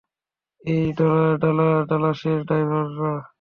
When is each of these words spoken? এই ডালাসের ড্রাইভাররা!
এই 0.61 0.83
ডালাসের 1.89 2.39
ড্রাইভাররা! 2.47 3.13